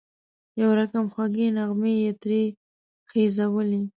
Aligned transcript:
یو 0.61 0.69
رقم 0.79 1.05
خوږې 1.13 1.47
نغمې 1.57 1.93
یې 2.03 2.11
ترې 2.21 2.41
خېژولې. 3.09 3.81